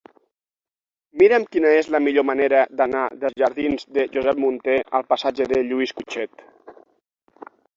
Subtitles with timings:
[1.21, 5.63] Mira'm quina és la millor manera d'anar dels jardins de Josep Munté al passatge de
[5.69, 6.45] Lluís Cutchet.